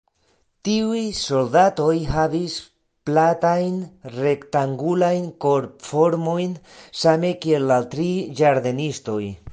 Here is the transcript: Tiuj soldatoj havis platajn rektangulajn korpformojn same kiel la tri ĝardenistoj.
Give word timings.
Tiuj 0.67 1.01
soldatoj 1.17 1.97
havis 2.13 2.55
platajn 3.09 3.77
rektangulajn 4.15 5.31
korpformojn 5.47 6.59
same 7.03 7.33
kiel 7.45 7.73
la 7.75 7.81
tri 7.97 8.11
ĝardenistoj. 8.43 9.25